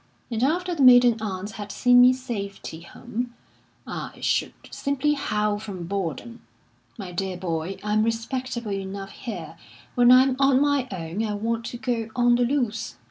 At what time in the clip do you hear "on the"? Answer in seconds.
12.15-12.45